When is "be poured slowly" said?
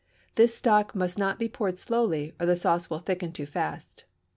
1.37-2.33